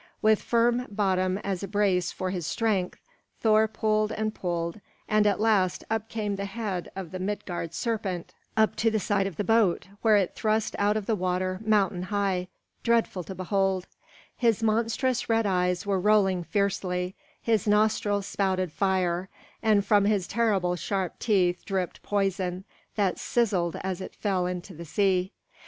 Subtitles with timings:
[0.19, 2.97] With firm bottom as a brace for his strength,
[3.39, 8.33] Thor pulled and pulled, and at last up came the head of the Midgard serpent,
[8.57, 12.01] up to the side of the boat, where it thrust out of the water mountain
[12.01, 12.47] high,
[12.81, 13.85] dreadful to behold;
[14.35, 19.29] his monstrous red eyes were rolling fiercely, his nostrils spouted fire,
[19.61, 22.63] and from his terrible sharp teeth dripped poison,
[22.95, 25.31] that sizzled as it fell into the sea.